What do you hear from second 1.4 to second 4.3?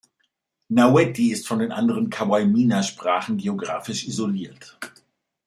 von den anderen Kawaimina-Sprachen geographisch